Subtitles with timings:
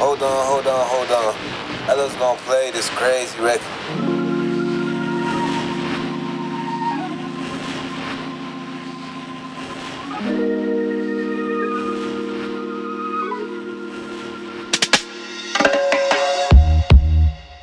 [0.00, 1.34] Hold on, hold on, hold on.
[1.90, 3.60] Ella's gonna play this crazy record.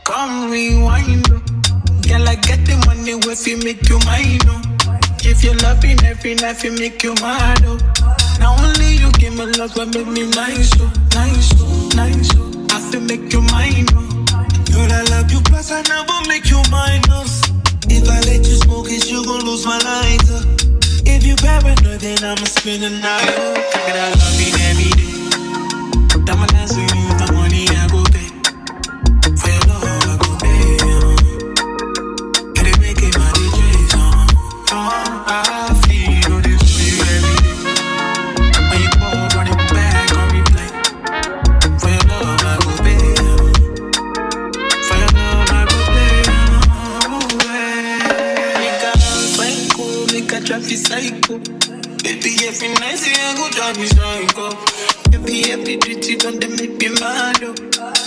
[0.03, 1.41] Come rewind, oh.
[2.03, 4.61] Girl, I get the money if you make you mine, oh.
[5.23, 8.16] If you loving every night, you make you mad, oh.
[8.39, 12.67] Now only you give me love, but make me nice, oh, nice, oh, nice, oh.
[12.71, 14.25] I feel make you mine, oh.
[14.71, 17.41] Girl, I love you, plus I never make you minus.
[17.49, 17.53] Oh.
[17.89, 20.41] If I let you smoke it, you gon' lose my lighter.
[20.45, 20.55] Oh.
[21.05, 23.33] If you paranoid, then I'ma spend the night.
[23.37, 25.13] Oh, Girl, I love you every day.
[50.77, 51.39] Psycho.
[52.03, 54.53] Baby, every night say I go drive me psycho.
[55.13, 57.55] Every every duty don't they make me mad oh.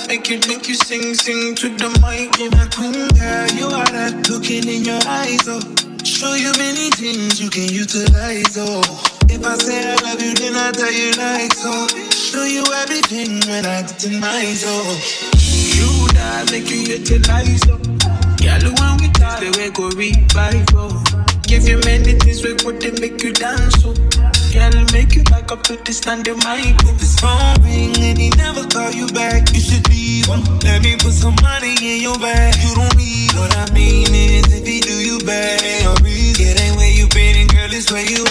[0.08, 2.38] Make you make you sing sing to the mic.
[2.38, 3.48] You're my queen, girl.
[3.58, 5.60] You are that looking in your eyes, oh.
[6.04, 8.80] Show you many things you can utilize, oh.
[9.28, 11.70] If I say I love you, then I tell you like so.
[11.70, 12.10] Oh.
[12.10, 15.00] Show you everything when I deny, oh.
[15.74, 17.78] You that make you utilize oh.
[18.40, 20.99] Girl, when we talk, the way go revive oh.
[21.50, 23.92] Give you many things we they make you dance So,
[24.54, 26.78] Girl, make you back up to the standing mic.
[26.86, 30.46] If his phone ring and he never call you back, you should leave him.
[30.62, 32.54] Let me put some money in your bag.
[32.62, 35.58] You don't need what I mean is if he do you bad.
[36.40, 38.22] It ain't where you been, and girl, it's where you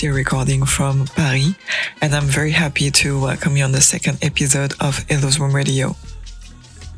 [0.00, 1.52] still recording from Paris,
[2.00, 5.94] and I'm very happy to welcome you on the second episode of Elo's Room Radio.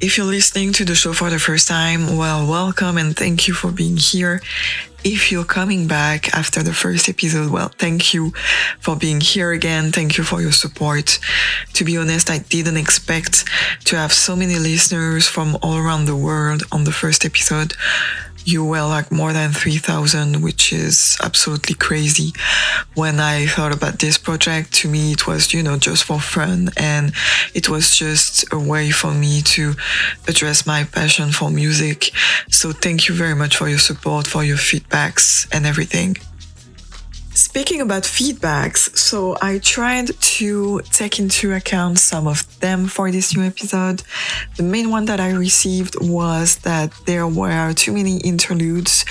[0.00, 3.54] If you're listening to the show for the first time, well, welcome and thank you
[3.54, 4.40] for being here.
[5.02, 8.30] If you're coming back after the first episode, well, thank you
[8.78, 9.90] for being here again.
[9.90, 11.18] Thank you for your support.
[11.72, 13.44] To be honest, I didn't expect
[13.86, 17.74] to have so many listeners from all around the world on the first episode
[18.44, 22.32] you were like more than 3000 which is absolutely crazy.
[22.94, 26.70] When i thought about this project to me it was you know just for fun
[26.76, 27.12] and
[27.54, 29.74] it was just a way for me to
[30.28, 32.10] address my passion for music.
[32.50, 36.16] So thank you very much for your support for your feedbacks and everything
[37.52, 43.36] Speaking about feedbacks, so I tried to take into account some of them for this
[43.36, 44.02] new episode.
[44.56, 49.04] The main one that I received was that there were too many interludes,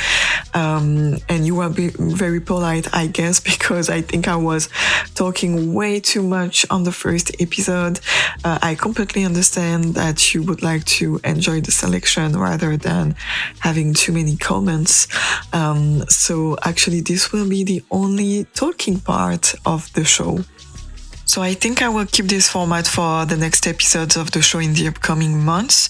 [0.55, 4.69] um, and you were very polite, I guess, because I think I was
[5.13, 7.99] talking way too much on the first episode.
[8.43, 13.15] Uh, I completely understand that you would like to enjoy the selection rather than
[13.59, 15.07] having too many comments.
[15.53, 20.39] Um, so actually, this will be the only talking part of the show.
[21.31, 24.59] So I think I will keep this format for the next episodes of the show
[24.59, 25.87] in the upcoming months.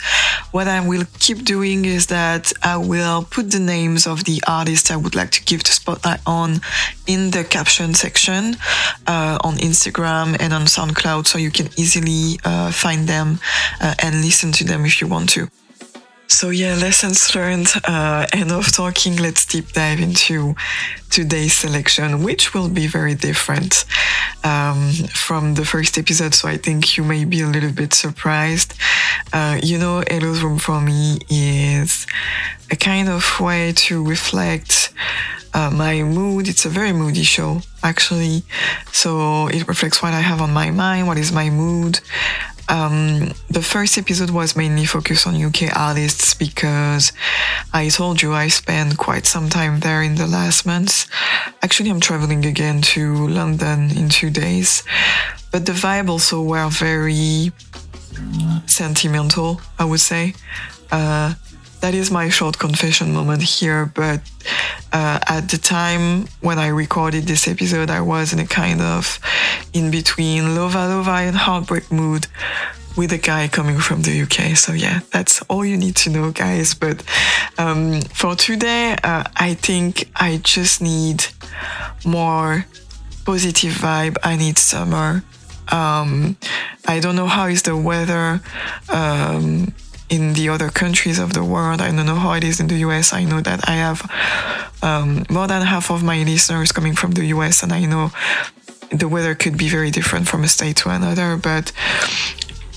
[0.51, 4.91] What I will keep doing is that I will put the names of the artists
[4.91, 6.61] I would like to give the spotlight on
[7.07, 8.55] in the caption section
[9.07, 13.39] uh, on Instagram and on SoundCloud so you can easily uh, find them
[13.81, 15.49] uh, and listen to them if you want to.
[16.31, 17.67] So yeah, lessons learned.
[17.83, 19.17] Uh, enough talking.
[19.17, 20.55] Let's deep dive into
[21.09, 23.83] today's selection, which will be very different
[24.45, 26.33] um, from the first episode.
[26.33, 28.73] So I think you may be a little bit surprised.
[29.33, 32.07] Uh, you know, Elo's Room for me is
[32.71, 34.93] a kind of way to reflect
[35.53, 36.47] uh, my mood.
[36.47, 38.43] It's a very moody show, actually.
[38.93, 41.99] So it reflects what I have on my mind, what is my mood.
[42.69, 47.11] Um, the first episode was mainly focused on UK artists because
[47.73, 51.07] I told you I spent quite some time there in the last months.
[51.61, 54.83] Actually, I'm traveling again to London in two days,
[55.51, 57.51] but the vibe also were very
[58.67, 60.33] sentimental, I would say.
[60.91, 61.33] Uh,
[61.81, 63.85] that is my short confession moment here.
[63.93, 64.21] But
[64.93, 69.19] uh, at the time when I recorded this episode, I was in a kind of
[69.73, 72.27] in between lova lova and heartbreak mood
[72.95, 74.55] with a guy coming from the UK.
[74.55, 76.73] So yeah, that's all you need to know, guys.
[76.73, 77.03] But
[77.57, 81.25] um, for today, uh, I think I just need
[82.05, 82.65] more
[83.25, 84.17] positive vibe.
[84.23, 85.23] I need summer.
[85.69, 86.37] Um,
[86.85, 88.41] I don't know how is the weather
[88.89, 89.73] um,
[90.11, 91.81] in the other countries of the world.
[91.81, 93.13] I don't know how it is in the US.
[93.13, 93.99] I know that I have
[94.83, 98.11] um, more than half of my listeners coming from the US, and I know
[98.91, 101.37] the weather could be very different from a state to another.
[101.37, 101.71] But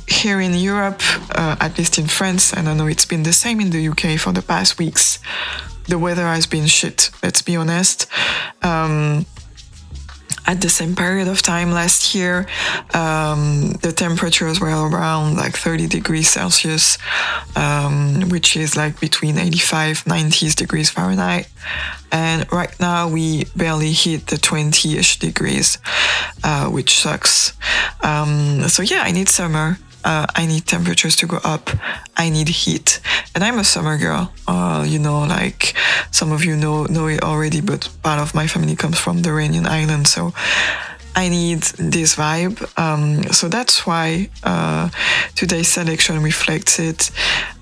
[0.06, 1.02] here in Europe,
[1.32, 4.18] uh, at least in France, and I know it's been the same in the UK
[4.18, 5.18] for the past weeks,
[5.88, 8.06] the weather has been shit, let's be honest.
[8.62, 9.26] Um,
[10.46, 12.46] at the same period of time last year,
[12.92, 16.98] um, the temperatures were around like 30 degrees Celsius,
[17.56, 21.48] um, which is like between 85, 90 degrees Fahrenheit.
[22.12, 25.78] And right now we barely hit the 20 ish degrees,
[26.42, 27.54] uh, which sucks.
[28.02, 31.70] Um, so yeah, I need summer uh, I need temperatures to go up.
[32.16, 33.00] I need heat,
[33.34, 34.32] and I'm a summer girl.
[34.46, 35.74] Uh, you know, like
[36.10, 39.30] some of you know know it already, but part of my family comes from the
[39.30, 40.32] Réunion Island, so.
[41.16, 42.58] I need this vibe.
[42.76, 44.90] Um, so that's why uh,
[45.36, 47.12] today's selection reflects it.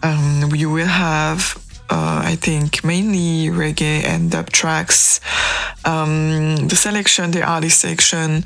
[0.03, 1.59] Um, you will have
[1.91, 5.21] uh, I think mainly reggae and dub tracks.
[5.85, 8.45] Um, the selection, the artist section,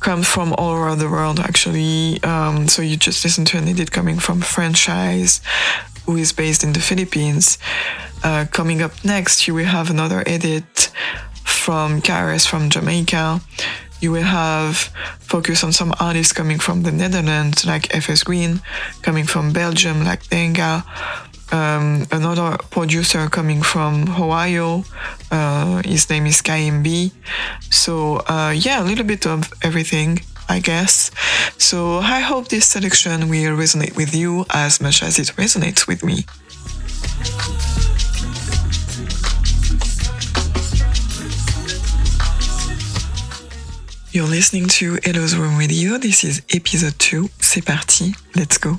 [0.00, 2.22] comes from all around the world actually.
[2.22, 5.40] Um, so you just listen to an edit coming from Franchise,
[6.04, 7.58] who is based in the Philippines.
[8.22, 10.90] Uh, coming up next, you will have another edit
[11.44, 13.40] from Kares from Jamaica.
[14.00, 14.76] You will have
[15.20, 18.60] focus on some artists coming from the Netherlands, like FS Green,
[19.02, 20.84] coming from Belgium, like Danga,
[21.52, 24.84] um, another producer coming from Ohio.
[25.30, 27.12] Uh, his name is KMB.
[27.70, 30.20] So uh, yeah, a little bit of everything.
[30.48, 31.10] I guess.
[31.58, 36.04] So I hope this selection will resonate with you as much as it resonates with
[36.04, 36.24] me.
[44.12, 45.98] You're listening to Elo's Room Radio.
[45.98, 47.28] This is episode 2.
[47.38, 48.14] C'est parti.
[48.34, 48.78] Let's go.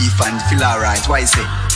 [0.00, 1.06] leaf and feel alright.
[1.08, 1.69] Why say?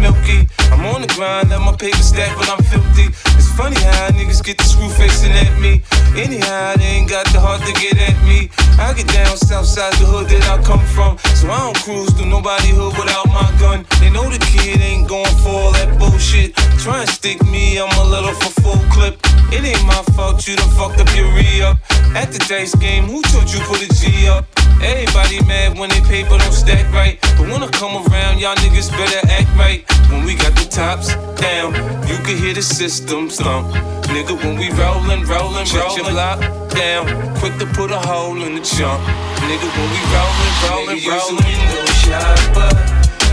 [0.00, 0.48] milky.
[0.70, 3.10] I'm on the grind, let my paper stack, but I'm filthy.
[3.36, 5.82] It's funny how niggas get the screw facing at me.
[6.16, 8.50] Anyhow, they ain't got the heart to get at me.
[8.78, 11.18] I get down south side the hood that I come from.
[11.34, 13.86] So I don't cruise through nobody hood without my gun.
[14.00, 16.54] They know the kid ain't going for all that bullshit.
[16.78, 19.18] Try and stick me, I'm a little for full clip.
[19.50, 21.78] It ain't my fault you done fucked up your re up.
[22.14, 24.46] At the dice game, who told you put a G up?
[24.82, 27.18] Everybody mad when they paper don't stack right.
[27.36, 29.82] But when I come around, y'all niggas better act right.
[30.10, 31.74] When we got the tops down,
[32.06, 33.74] you can hear the system thump.
[34.14, 37.06] Nigga, when we rollin', rollin', rollin', your block down.
[37.38, 39.02] Quick to put a hole in the jump.
[39.50, 41.44] Nigga, when we rollin', rollin', nigga, rollin'.
[41.44, 42.70] You window shopper,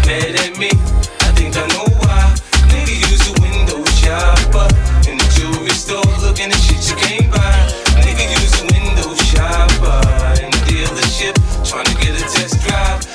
[0.09, 0.69] mad at me.
[1.21, 2.35] I think I know why.
[2.73, 4.67] Nigga, use a window shopper
[5.09, 6.74] in the jewelry store looking at shit.
[12.67, 13.14] drive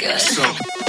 [0.00, 0.79] So.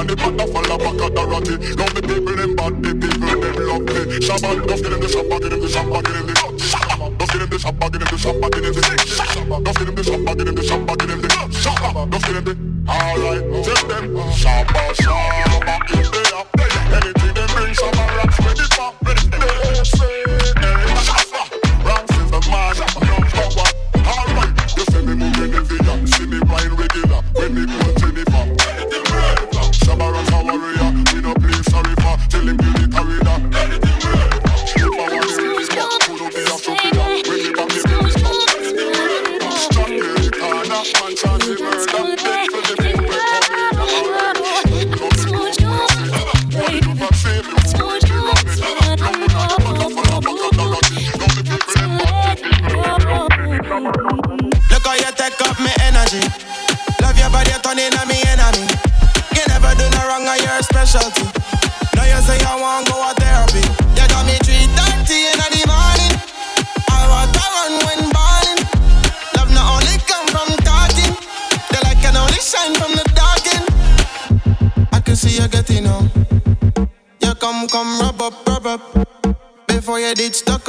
[0.00, 2.90] and the band of follow back at the ratty Love the people, them bad, the
[2.96, 5.68] people, them love me the the the the the the the
[12.00, 12.54] the the the,
[12.88, 15.49] alright, tell them Shabba shabba.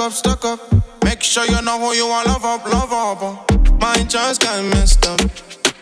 [0.02, 0.60] up, stuck up.
[1.04, 3.80] Make sure you know who you are, love up, love up.
[3.80, 5.22] My just got messed up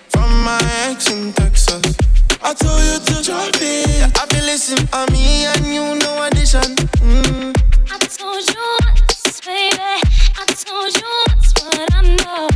[0.10, 1.96] from my ex in Texas.
[2.42, 4.20] I told you to drop it.
[4.20, 6.76] I've been listening on me and you know addition.
[7.00, 7.56] Mm.
[7.90, 9.78] I told you once, baby.
[9.80, 12.50] I told you once, but I know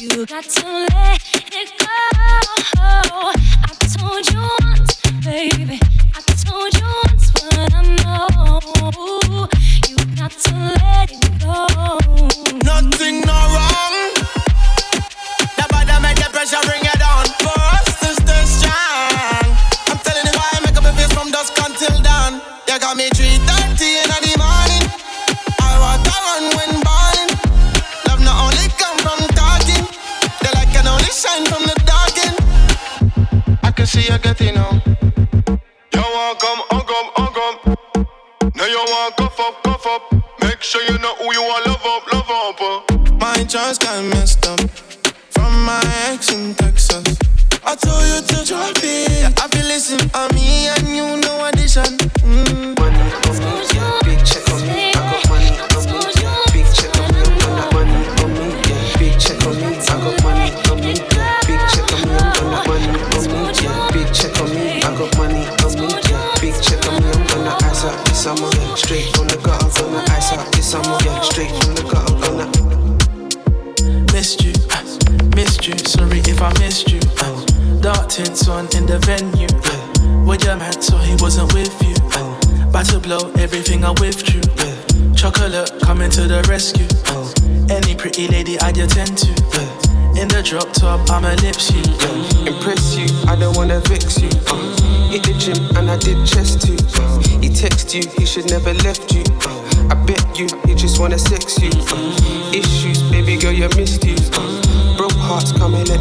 [0.00, 1.09] you got to let.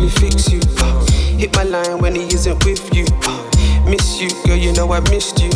[0.10, 0.62] Fix you.
[1.38, 3.06] Hit my line when he isn't with you.
[3.90, 5.50] Miss you, girl, you know I missed you.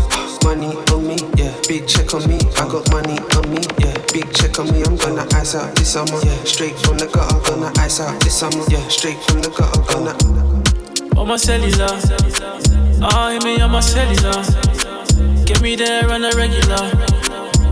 [0.44, 1.54] Money on me, yeah.
[1.68, 3.96] Big check on me, I got money on me, yeah.
[4.12, 6.43] Big check on me, I'm gonna ice out this summer, yeah.
[6.43, 8.86] Straight from the gutter, gonna ice out this summer, yeah.
[8.88, 10.14] Straight from the gutter, gonna.
[11.20, 11.99] On my cellular,
[13.01, 14.43] ah, hit me on my cellular.
[15.45, 16.91] Get me there on a regular.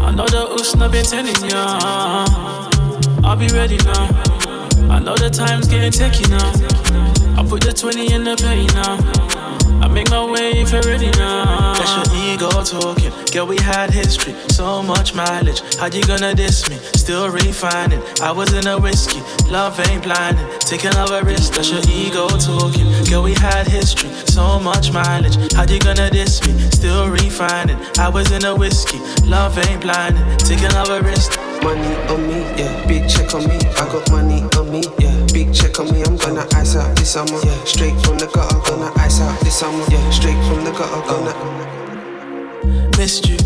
[0.02, 2.26] I know the Usna been telling ya.
[3.24, 4.31] I'll be ready now.
[4.92, 6.52] I know the time's getting techy now.
[7.40, 9.00] I put the 20 in the pay now.
[9.82, 11.74] I make my way if you're ready now.
[11.74, 13.12] That's your ego talking.
[13.32, 15.62] Girl, we had history, so much mileage.
[15.78, 16.76] How you gonna diss me?
[16.96, 18.02] Still refining.
[18.22, 19.22] I was in a whiskey.
[19.50, 20.46] Love ain't blinding.
[20.60, 21.54] Taking another risk.
[21.54, 22.86] That's your ego talking.
[23.10, 25.38] Girl, we had history, so much mileage.
[25.54, 26.60] How you gonna diss me?
[26.70, 27.78] Still refining.
[27.98, 29.00] I was in a whiskey.
[29.26, 30.38] Love ain't blinding.
[30.38, 31.40] Taking another risk.
[31.64, 32.88] Money on me, yeah.
[32.88, 35.16] Big check on me, I got money on me, yeah.
[35.34, 37.64] Big check on me, I'm gonna ice out this summer, yeah.
[37.66, 40.10] Straight from the gutter, gonna ice out this summer, yeah.
[40.10, 41.34] Straight from the gutter, gonna.
[42.98, 43.38] Missed you,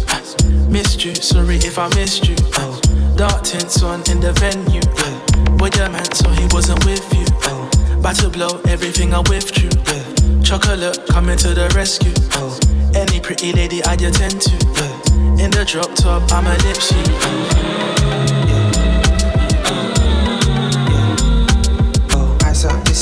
[0.69, 1.15] missed you.
[1.15, 2.35] Sorry if I missed you.
[2.57, 2.79] Uh,
[3.15, 4.81] dark tints on in the venue.
[4.97, 5.25] Uh,
[5.59, 7.25] with your man, so he wasn't with you.
[7.43, 9.69] Uh, about to blow everything I withdrew.
[9.87, 10.41] Yeah.
[10.41, 12.13] Chocolate coming to the rescue.
[12.33, 12.53] Uh,
[12.93, 14.55] any pretty lady I'd attend to.
[14.77, 15.45] Yeah.
[15.45, 16.91] In the drop top, I'm a lips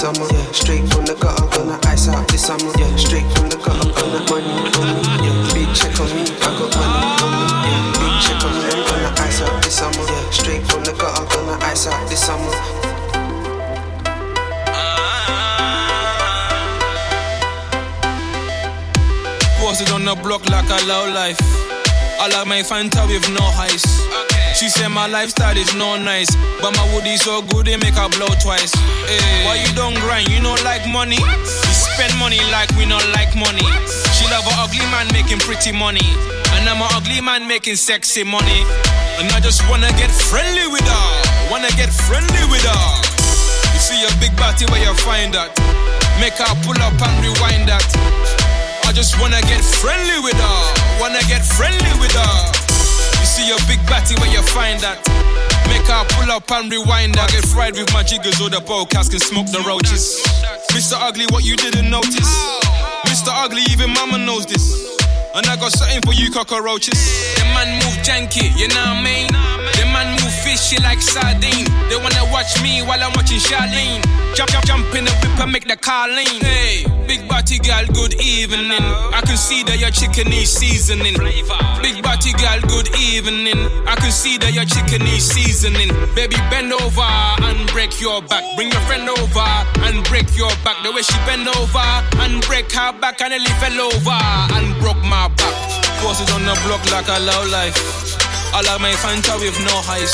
[0.03, 0.51] summer, yeah.
[0.51, 2.91] Straight from the gutter, gonna ice out this summer, yeah.
[2.97, 5.53] Straight from the gutter, gonna money on me, yeah.
[5.55, 8.03] Big check on me, I got money on me, yeah.
[8.03, 10.29] Big check on me, I'm gonna ice out this summer, yeah.
[10.29, 12.51] Straight from the gutter, gonna ice out this summer.
[19.55, 21.39] Posted on the block like a low life.
[22.19, 24.32] I like my Fanta with no ice.
[24.63, 26.31] She said my lifestyle is no nice,
[26.63, 28.71] but my woody so good they make her blow twice.
[29.11, 30.31] Hey, why you don't grind?
[30.31, 31.19] You don't like money.
[31.19, 33.67] We spend money like we don't like money.
[34.15, 36.07] She love a ugly man making pretty money,
[36.55, 38.63] and I'm a ugly man making sexy money.
[39.19, 41.07] And I just wanna get friendly with her,
[41.51, 42.87] wanna get friendly with her.
[43.75, 45.51] You see a big body where you find that,
[46.23, 47.83] make her pull up and rewind that.
[48.87, 50.59] I just wanna get friendly with her.
[51.03, 52.62] Wanna get friendly with her.
[53.43, 55.03] See your big batty where you find that.
[55.67, 57.27] Make her pull up and rewind that.
[57.31, 60.23] Get fried with my jiggers or the bowcast can smoke the roaches.
[60.71, 60.95] Mr.
[60.95, 62.31] Ugly, what you didn't notice.
[63.03, 63.35] Mr.
[63.35, 64.95] Ugly, even mama knows this.
[65.35, 66.95] And I got something for you cockroaches.
[67.35, 69.62] The man move janky, you know what I mean?
[70.53, 71.65] Move fishy like sardine.
[71.89, 74.03] They wanna watch me while I'm watching Charlene.
[74.35, 76.41] Jump, jump, jump in the whip and make the car lean.
[76.41, 78.85] Hey, big body girl, good evening.
[79.13, 81.17] I can see that your chicken is seasoning.
[81.81, 83.65] Big body girl, good evening.
[83.87, 85.89] I can see that your chicken is seasoning.
[86.13, 88.43] Baby, bend over and break your back.
[88.55, 89.49] Bring your friend over
[89.89, 90.77] and break your back.
[90.83, 91.87] The way she bend over
[92.21, 94.21] and break her back, I nearly fell over
[94.53, 95.55] and broke my back.
[96.01, 98.22] Forces on the block like a low life.
[98.53, 100.13] I like my Fanta with no ice.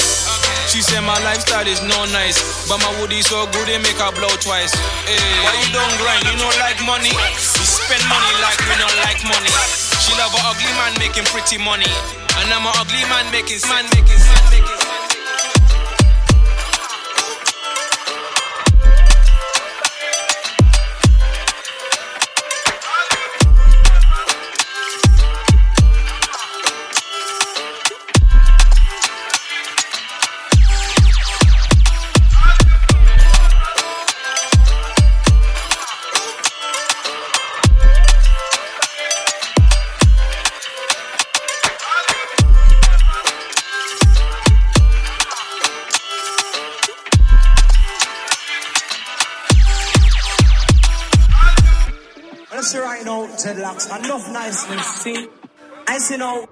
[0.71, 2.39] She said my lifestyle is no nice,
[2.71, 4.71] but my woody so good they make her blow twice.
[5.03, 6.23] Hey, why you don't grind?
[6.23, 7.11] You don't like money.
[7.11, 9.51] We spend money like we don't like money.
[9.99, 11.91] She love a ugly man making pretty money,
[12.39, 14.21] and I'm a ugly man making man making
[53.39, 53.87] dreadlocks.
[53.87, 55.27] Enough niceness, see?
[55.87, 56.47] I see now.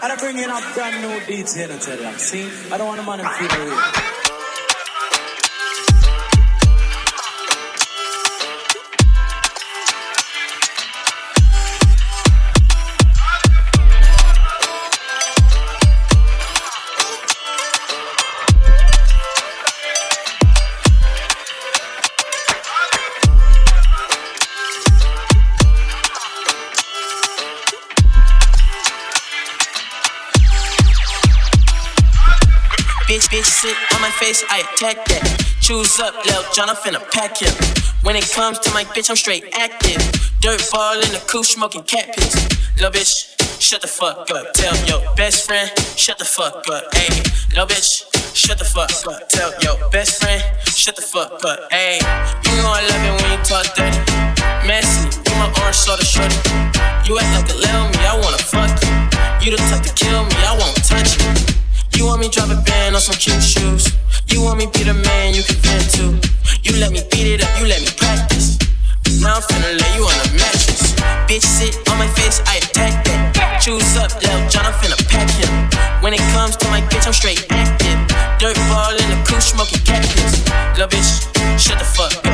[0.00, 1.18] I don't bring in a brand new
[1.54, 2.20] here, dreadlocks.
[2.20, 2.72] See?
[2.72, 4.17] I don't want a man to feel the
[33.58, 35.26] sit on my face, I attack that.
[35.60, 37.50] Choose up, Lil John, I'm finna pack him.
[38.06, 39.98] When it comes to my bitch, I'm straight active.
[40.38, 42.38] Dirt ball in the coupe, smoking cat piss.
[42.78, 44.54] Lil bitch, shut the fuck up.
[44.54, 45.66] Tell your best friend,
[45.98, 46.86] shut the fuck up.
[47.02, 47.18] Ayy,
[47.56, 49.28] lil bitch, shut the fuck up.
[49.28, 50.40] Tell your best friend,
[50.70, 51.58] shut the fuck up.
[51.74, 51.98] Ayy,
[52.46, 53.98] you know I love it when you talk dirty.
[54.70, 56.38] Messy, you my orange soda shorty.
[57.10, 59.50] You act like a little me, I wanna fuck you.
[59.50, 61.67] You the type to kill me, I won't touch you.
[61.98, 63.90] You want me drop a band on some cute shoes.
[64.28, 66.14] You want me be the man you can vent to.
[66.62, 68.54] You let me beat it up, you let me practice.
[69.18, 70.94] Now I'm finna lay you on a mattress.
[71.26, 73.58] Bitch sit on my face, I attack that.
[73.60, 75.50] Choose up, Lil John, I'm finna pack him.
[76.00, 77.98] When it comes to my bitch, I'm straight active.
[78.38, 80.46] Dirt ball in the coupe, smoking cactus.
[80.78, 81.26] Lil bitch,
[81.58, 82.27] shut the fuck up.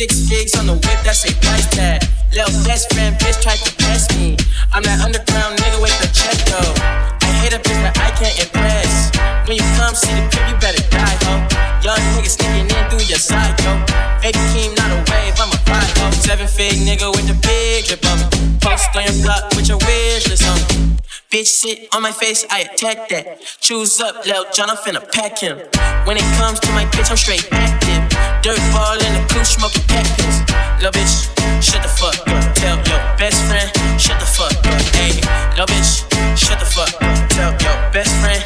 [0.00, 2.00] Six figs on the whip, that's a price tag.
[2.32, 4.32] Little best friend bitch tried to test me.
[4.72, 6.72] I'm that underground nigga with the check though.
[7.20, 9.12] I hate a bitch that I can't impress.
[9.44, 11.44] When you come see the crib, you better die, ho.
[11.84, 13.76] Young nigga sneaking in through your side, yo.
[14.24, 16.08] Baby Keem, not a wave, I'm a ride, ho.
[16.16, 18.56] Seven fig nigga with the big drip on me.
[18.64, 20.96] Post on your block with your wish list on me.
[21.30, 23.38] Bitch sit on my face, I attack that.
[23.60, 25.58] Choose up, Lil John, I'm finna pack him.
[26.02, 28.02] When it comes to my bitch, I'm straight active.
[28.42, 30.42] Dirt ball in the coupe, smoking piss.
[30.82, 31.30] Lil bitch,
[31.62, 32.54] shut the fuck up.
[32.58, 34.82] Tell your best friend, shut the fuck up.
[35.06, 35.22] Ayy,
[35.54, 36.02] lil bitch,
[36.34, 37.14] shut the fuck up.
[37.30, 38.42] Tell your best friend,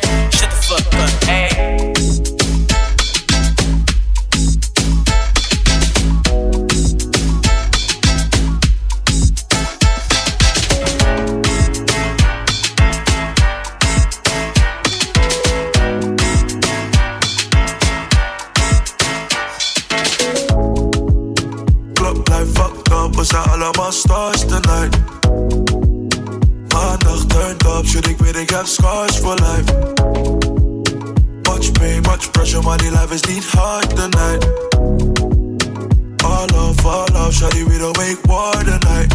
[28.54, 29.66] heb scars for life.
[31.48, 34.44] Much pain, much pressure, die life is niet hard tonight.
[36.24, 39.12] All love, all love, shawty we don't make war tonight.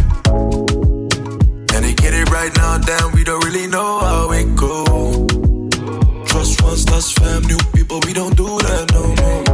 [1.74, 4.84] And they get it right now, damn, we don't really know how it go.
[6.26, 9.49] Trust once, that's fam, new people, we don't do that no more.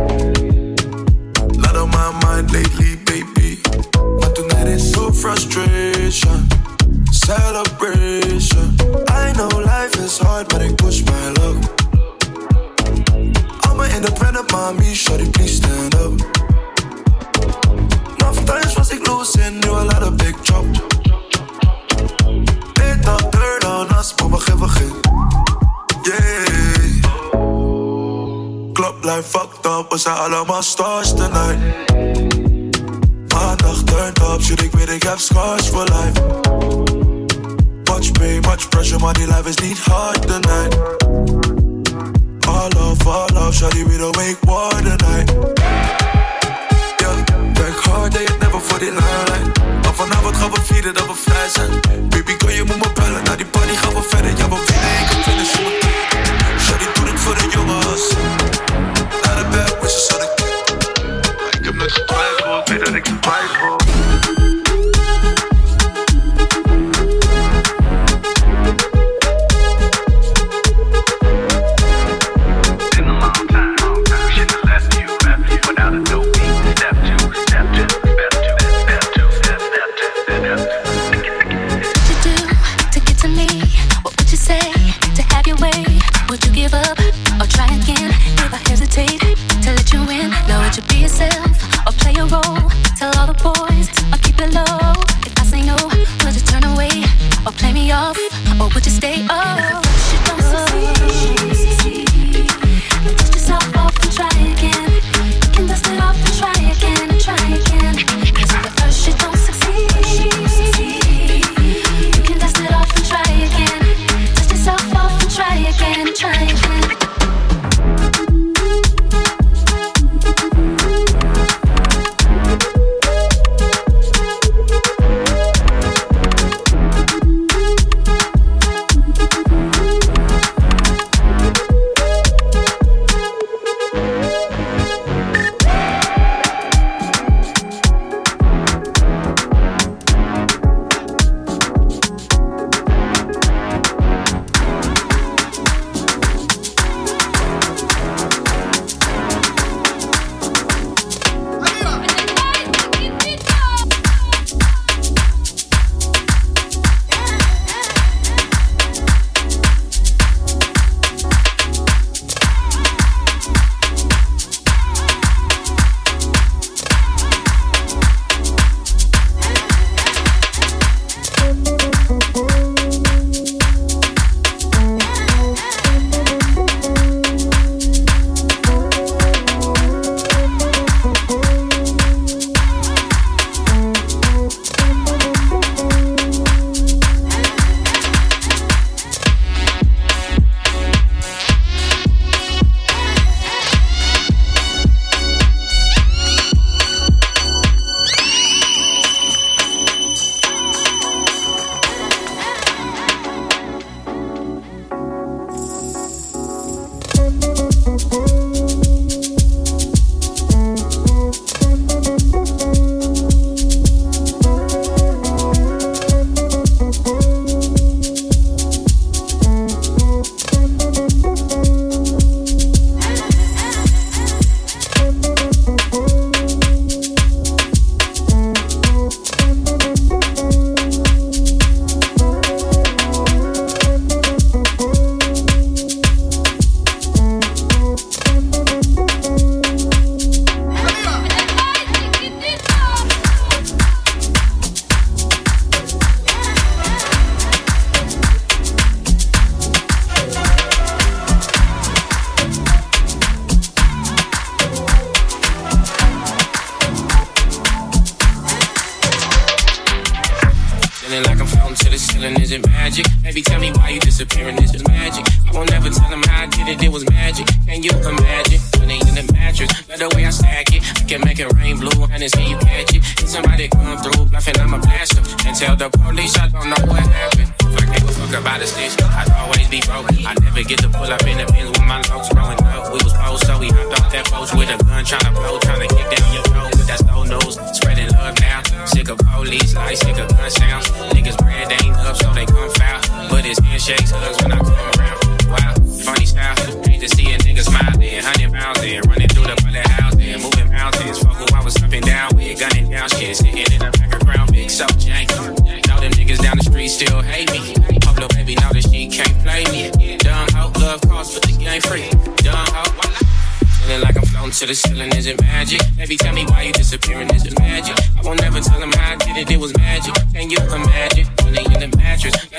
[30.07, 31.94] Up, we zijn allemaal stars tonight.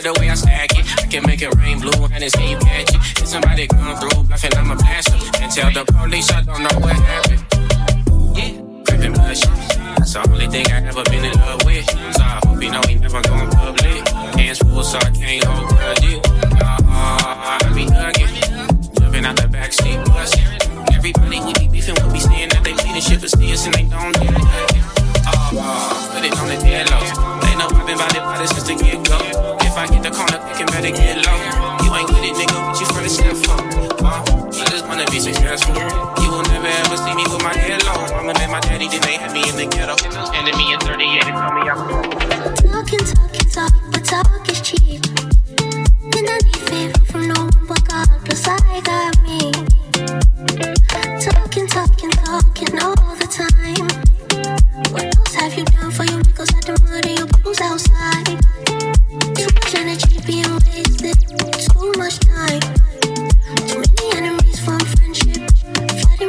[0.07, 0.87] the way I stack it.
[1.03, 3.01] I can make it rain blue and escape magic.
[3.19, 5.19] If somebody come through, bluffing, I'm a blaster.
[5.43, 7.43] And tell the police I don't know what happened.
[8.39, 8.55] Yeah,
[8.87, 9.51] crippin' blood shit.
[9.99, 11.87] That's the only thing I ever been in love with.
[12.15, 14.09] So I hope you know he never gone public.
[14.39, 16.19] Hands full, so I can't hold you.
[16.19, 16.27] it.
[17.51, 18.35] I be hugging.
[19.27, 20.31] Out the backseat bus.
[20.95, 24.15] Everybody we be we be at they leadership shit for us and they don't
[25.27, 26.57] ah, ah, put it on the
[28.39, 29.56] know since the get go.
[29.87, 31.39] I get the corner, can better get low.
[31.87, 34.03] You ain't with it, nigga, but you finna step for.
[34.03, 34.27] Mom,
[34.59, 35.79] I just wanna be successful.
[35.79, 37.95] You will never ever see me with my head low.
[38.19, 39.95] Mama met my daddy, then they had me in the ghetto.
[40.35, 44.61] Ended me at 38 and told me I was Talking, talking, talk, but talk is
[44.67, 45.07] cheap.
[45.63, 49.55] And I need favor from no one but God, plus I got me.
[51.23, 53.87] Talking, talking, talking all the time.
[54.91, 58.35] What else have you done for your niggas at the mud and your booze outside?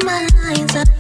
[0.08, 0.97] my lines up.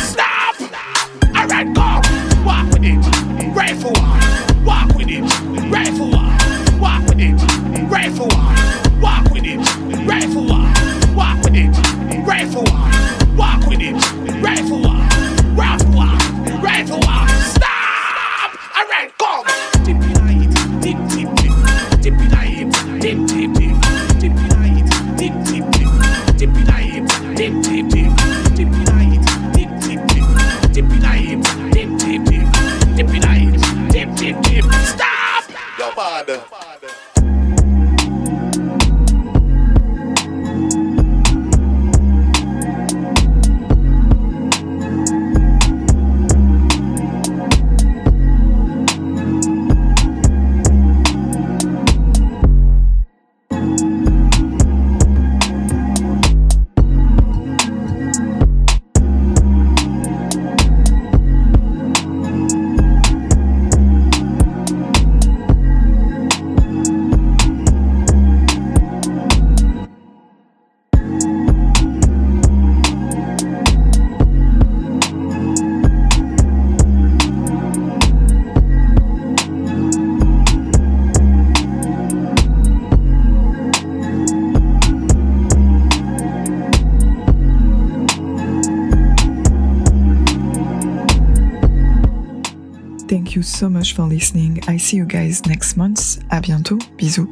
[0.00, 0.60] Stop!
[1.36, 2.00] Alright, go!
[2.44, 3.00] Walk with it,
[3.54, 5.22] rifle right Walk with it,
[5.70, 7.34] rifle right Walk with it,
[7.90, 9.58] rifle right Walk with it,
[10.06, 10.46] rifle
[11.14, 12.64] Walk with it, rifle
[13.36, 14.99] Walk with it, rifle
[93.30, 94.58] Thank you so much for listening.
[94.66, 96.18] I see you guys next month.
[96.30, 96.80] À bientôt.
[96.98, 97.28] Bisous.